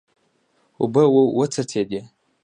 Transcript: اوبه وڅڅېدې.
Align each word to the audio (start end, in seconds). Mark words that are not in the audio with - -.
اوبه 0.81 1.03
وڅڅېدې. 1.37 2.01